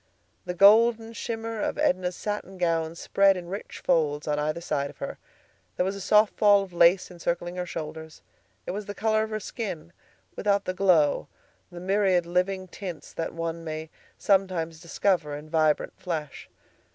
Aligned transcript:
The 0.45 0.55
golden 0.55 1.13
shimmer 1.13 1.61
of 1.61 1.77
Edna's 1.77 2.15
satin 2.15 2.57
gown 2.57 2.95
spread 2.95 3.37
in 3.37 3.49
rich 3.49 3.83
folds 3.85 4.27
on 4.27 4.39
either 4.39 4.59
side 4.59 4.89
of 4.89 4.97
her. 4.97 5.19
There 5.77 5.85
was 5.85 5.95
a 5.95 6.01
soft 6.01 6.35
fall 6.35 6.63
of 6.63 6.73
lace 6.73 7.11
encircling 7.11 7.55
her 7.57 7.67
shoulders. 7.67 8.23
It 8.65 8.71
was 8.71 8.87
the 8.87 8.95
color 8.95 9.21
of 9.21 9.29
her 9.29 9.39
skin, 9.39 9.93
without 10.35 10.65
the 10.65 10.73
glow, 10.73 11.27
the 11.71 11.79
myriad 11.79 12.25
living 12.25 12.67
tints 12.67 13.13
that 13.13 13.35
one 13.35 13.63
may 13.63 13.91
sometimes 14.17 14.79
discover 14.81 15.35
in 15.35 15.51
vibrant 15.51 15.93
flesh. 15.99 16.49